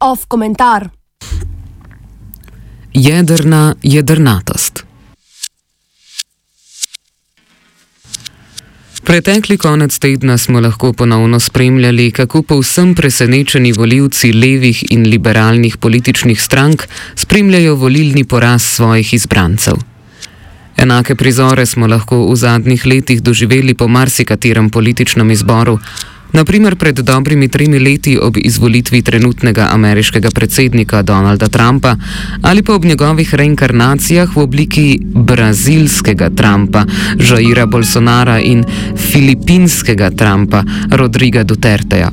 [0.00, 0.88] Off komentar.
[2.92, 4.84] Jedrna jedrnatost.
[9.04, 16.42] Pretekli konec tedna smo lahko ponovno spremljali, kako povsem presenečeni voljivci levih in liberalnih političnih
[16.42, 16.82] strank
[17.14, 19.91] spremljajo volilni poraz svojih izbrancev.
[20.82, 25.76] Enake prizore smo lahko v zadnjih letih doživeli po marsikaterem političnem izboru,
[26.32, 31.94] naprimer pred dobrimi tremi leti ob izvolitvi trenutnega ameriškega predsednika Donalda Trumpa
[32.42, 36.84] ali pa ob njegovih reinkarnacijah v obliki brazilskega Trumpa,
[37.30, 38.64] Jaira Bolsonara in
[38.96, 42.10] filipinskega Trumpa, Rodriga Duterteja.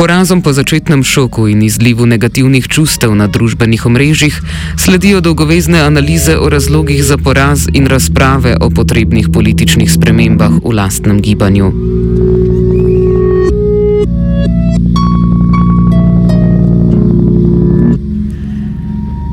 [0.00, 4.32] Porazom po začetnem šoku in izlivu negativnih čustev na družbenih omrežjih
[4.80, 11.20] sledijo dolgovezne analize o razlogih za poraz in razprave o potrebnih političnih spremembah v lastnem
[11.20, 11.68] gibanju.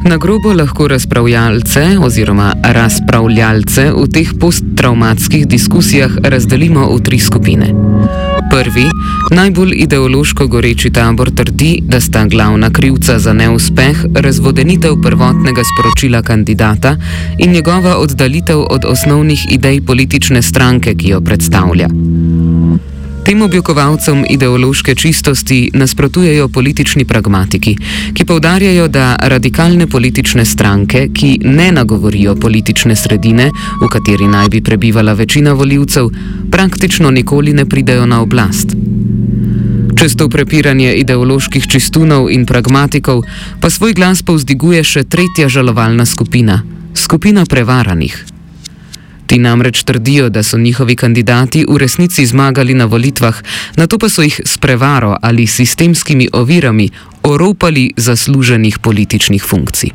[0.03, 7.71] Na grobo lahko razpravljalce oziroma razpravljalce v teh posttraumatskih diskusijah razdelimo v tri skupine.
[8.57, 8.89] Prvi,
[9.31, 16.95] najbolj ideološko goreči tabor trdi, da sta glavna krivca za neuspeh razvodenitev prvotnega sporočila kandidata
[17.37, 21.87] in njegova oddalitev od osnovnih idej politične stranke, ki jo predstavlja.
[23.27, 27.73] Tem oblikovalcem ideološke čistosti nasprotujejo politični pragmatiki,
[28.13, 33.49] ki povdarjajo, da radikalne politične stranke, ki ne nagovorijo politične sredine,
[33.81, 36.07] v kateri naj bi prebivala večina voljivcev,
[36.51, 38.71] praktično nikoli ne pridejo na oblast.
[39.99, 43.25] Čez to prepiranje ideoloških čistunov in pragmatikov
[43.61, 46.61] pa svoj glas povzdiguje še tretja žalovalna skupina:
[46.95, 48.36] skupina prevaranih.
[49.27, 53.41] Ti namreč trdijo, da so njihovi kandidati v resnici zmagali na volitvah,
[53.75, 56.89] na to pa so jih s prevaro ali sistemskimi ovirami
[57.23, 59.91] oropali zasluženih političnih funkcij.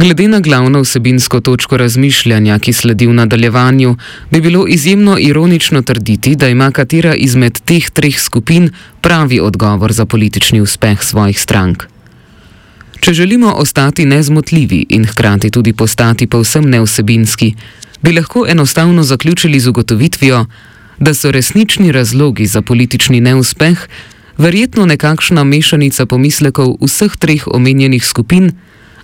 [0.00, 3.96] Glede na glavno vsebinsko točko razmišljanja, ki sledi v nadaljevanju,
[4.30, 10.06] bi bilo izjemno ironično trditi, da ima katera izmed teh treh skupin pravi odgovor za
[10.06, 11.89] politični uspeh svojih strank.
[13.00, 17.54] Če želimo ostati nezmotljivi in hkrati tudi postati povsem neosebinski,
[18.02, 20.46] bi lahko enostavno zaključili z ugotovitvijo,
[20.98, 23.88] da so resnični razlogi za politični neuspeh
[24.40, 28.52] verjetno nekakšna mešanica pomislekov vseh treh omenjenih skupin,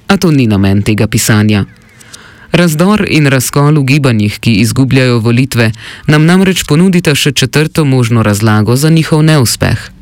[0.08, 1.64] a to ni namen tega pisanja.
[2.52, 5.72] Razdor in razkol v gibanjih, ki izgubljajo volitve,
[6.06, 9.95] nam namreč ponudita še četrto možno razlago za njihov neuspeh.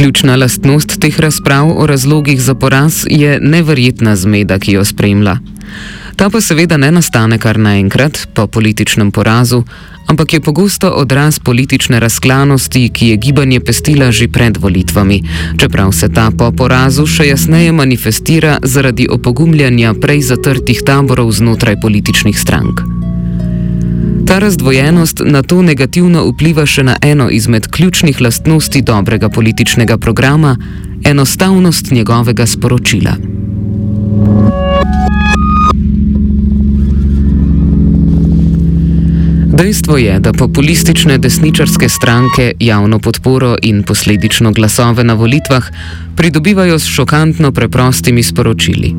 [0.00, 5.36] Ključna lastnost teh razprav o razlogih za poraz je neverjetna zmeda, ki jo spremlja.
[6.16, 9.62] Ta pa seveda ne nastane kar naenkrat po političnem porazu,
[10.06, 15.22] ampak je pogosto odraz politične razklanosti, ki je gibanje pestila že pred volitvami,
[15.60, 22.40] čeprav se ta po porazu še jasneje manifestira zaradi opogumljanja prej zatrtih taborov znotraj političnih
[22.40, 22.80] strank.
[24.30, 30.52] Ta razdvojenost na to negativno vpliva še na eno izmed ključnih lastnosti dobrega političnega programa-
[31.10, 33.16] enostavnost njegovega sporočila.
[39.58, 45.66] Dejstvo je, da populistične desničarske stranke javno podporo in posledično glasove na volitvah
[46.16, 48.94] pridobivajo s šokantno preprostimi sporočili.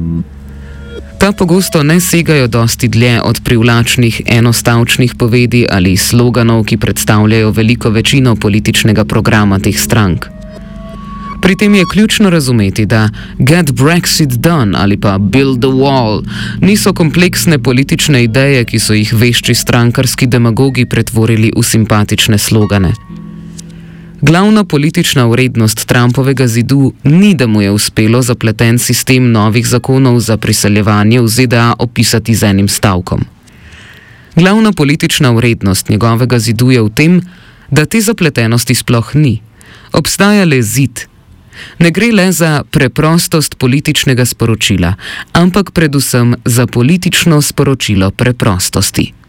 [1.21, 7.89] Ta pogosto ne segajo dosti dlje od privlačnih enostavčnih povedi ali sloganov, ki predstavljajo veliko
[7.89, 10.25] večino političnega programa teh strank.
[11.41, 16.25] Pri tem je ključno razumeti, da Get Brexit Done ali pa Build the Wall
[16.61, 23.10] niso kompleksne politične ideje, ki so jih vešči strankarski demagogi pretvorili v simpatične slogane.
[24.21, 30.37] Glavna politična vrednost Trumpovega zidu ni, da mu je uspelo zapleten sistem novih zakonov za
[30.37, 33.25] priseljevanje v ZDA opisati z enim stavkom.
[34.35, 37.21] Glavna politična vrednost njegovega zidu je v tem,
[37.71, 39.41] da te zapletenosti sploh ni.
[39.91, 40.99] Obstaja le zid.
[41.79, 44.93] Ne gre le za preprostost političnega sporočila,
[45.33, 49.20] ampak predvsem za politično sporočilo preprostosti.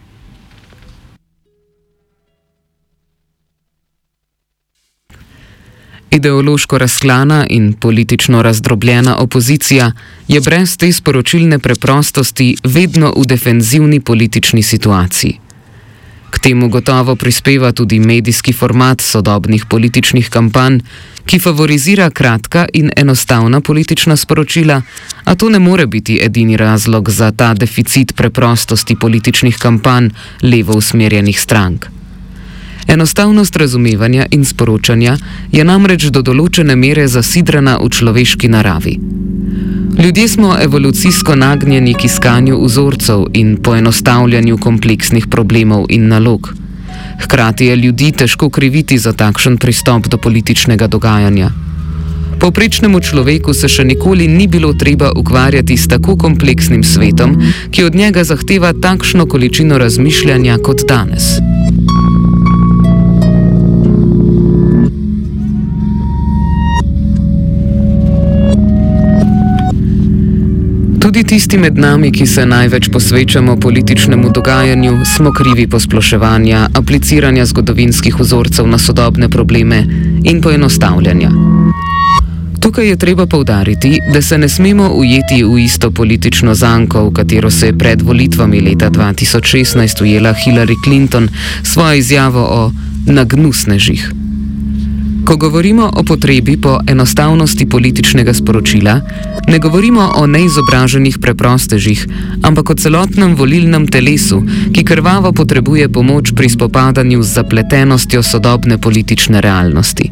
[6.12, 9.93] Ideološko razklana in politično razdrobljena opozicija
[10.29, 15.38] je brez te sporočilne preprostosti vedno v defenzivni politični situaciji.
[16.31, 20.79] K temu gotovo prispeva tudi medijski format sodobnih političnih kampanj,
[21.25, 24.82] ki favorizira kratka in enostavna politična sporočila,
[25.25, 30.08] a to ne more biti edini razlog za ta deficit preprostosti političnih kampanj
[30.43, 32.01] levo usmerjenih strank.
[32.88, 35.17] Enostavnost razumevanja in sporočanja
[35.52, 38.99] je namreč do določene mere zasidrana v človeški naravi.
[39.99, 46.55] Ljudje smo evolucijsko nagnjeni k iskanju vzorcev in poenostavljanju kompleksnih problemov in nalog.
[47.25, 51.50] Hkrati je ljudi težko kriviti za takšen pristop do političnega dogajanja.
[52.40, 57.38] Povprečnemu človeku se še nikoli ni bilo treba ukvarjati s tako kompleksnim svetom,
[57.70, 61.37] ki od njega zahteva takšno količino razmišljanja kot danes.
[71.12, 78.17] Tudi tisti med nami, ki se največ posvečamo političnemu dogajanju, smo krivi posploševanja, apliciranja zgodovinskih
[78.20, 79.82] vzorcev na sodobne probleme
[80.25, 81.31] in poenostavljanja.
[82.61, 87.50] Tukaj je treba povdariti, da se ne smemo ujeti v isto politično zanko, v katero
[87.50, 91.29] se je pred volitvami leta 2016 ujela Hillary Clinton
[91.62, 92.73] svojo izjavo o
[93.06, 94.21] nagnusnežih.
[95.24, 99.00] Ko govorimo o potrebi po enostavnosti političnega sporočila,
[99.48, 102.06] ne govorimo o neizobraženih preprostežih,
[102.42, 104.42] ampak o celotnem volilnem telesu,
[104.74, 110.10] ki krvavo potrebuje pomoč pri spopadanju z zapletenostjo sodobne politične realnosti.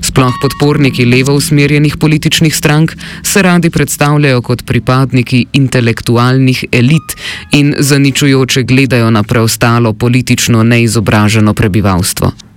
[0.00, 7.16] Sploh podporniki levo usmerjenih političnih strank se radi predstavljajo kot pripadniki intelektualnih elit
[7.52, 12.47] in zaničujoče gledajo na preostalo politično neizobraženo prebivalstvo.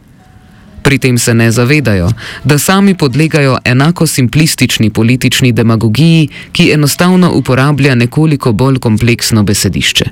[0.84, 2.10] Pri tem se ne zavedajo,
[2.44, 10.06] da sami podlegajo enako simplistični politični demagogiji, ki enostavno uporablja nekoliko bolj kompleksno besedišče.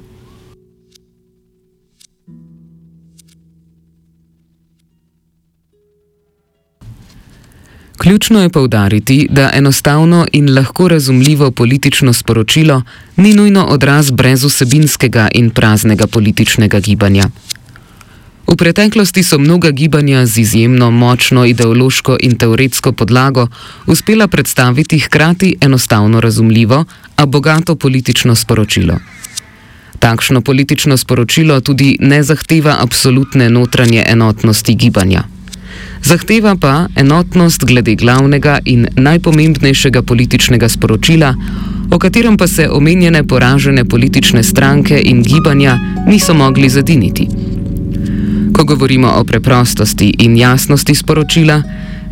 [7.99, 12.81] Ključno je povdariti, da enostavno in lahko razumljivo politično sporočilo
[13.15, 17.23] ni nujno odraz brezosebinskega in praznega političnega gibanja.
[18.49, 23.47] V preteklosti so mnoga gibanja z izjemno močno ideološko in teoretsko podlago
[23.85, 26.85] uspela predstaviti hkrati enostavno razumljivo,
[27.15, 28.97] a bogato politično sporočilo.
[29.99, 35.23] Takšno politično sporočilo tudi ne zahteva absolutne notranje enotnosti gibanja.
[36.03, 41.35] Zahteva pa enotnost glede glavnega in najpomembnejšega političnega sporočila,
[41.91, 47.38] o katerem pa se omenjene poražene politične stranke in gibanja niso mogli zadiniti.
[48.59, 51.61] Ko govorimo o preprostosti in jasnosti sporočila,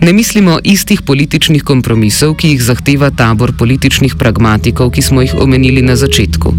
[0.01, 5.81] ne mislimo istih političnih kompromisov, ki jih zahteva tabor političnih pragmatikov, ki smo jih omenili
[5.81, 6.53] na začetku.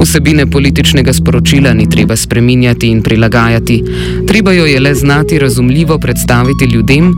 [0.00, 3.82] Vsebine političnega sporočila ni treba spreminjati in prilagajati,
[4.26, 7.12] treba jo je le znati razumljivo predstaviti ljudem,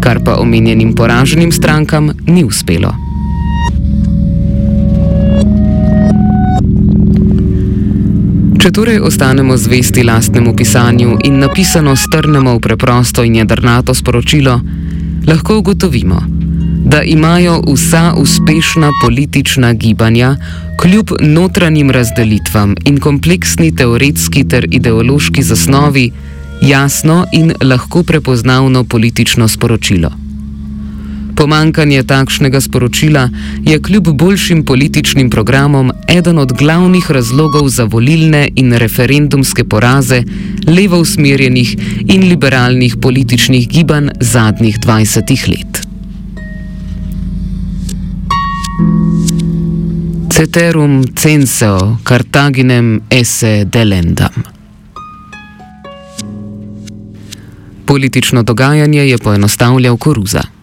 [0.00, 3.09] kar pa omenjenim poraženim strankam ni uspelo.
[8.60, 14.60] Če torej ostanemo zvesti lastnemu pisanju in napisano strnemo v preprosto in jedrnato sporočilo,
[15.24, 16.20] lahko ugotovimo,
[16.84, 20.36] da imajo vsa uspešna politična gibanja
[20.76, 26.10] kljub notranjim razdelitvam in kompleksni teoretski ter ideološki zasnovi
[26.60, 30.29] jasno in lahko prepoznavno politično sporočilo.
[31.36, 33.28] Pomankanje takšnega sporočila
[33.62, 40.22] je kljub boljšim političnim programom eden od glavnih razlogov za volilne in referendumske poraze
[40.66, 41.76] levo usmerjenih
[42.08, 45.86] in liberalnih političnih gibanj zadnjih 20 let.
[50.30, 54.42] Ceterum censeo Cartaginem esse delendam.
[57.84, 60.59] Politično dogajanje je poenostavljal Koruza.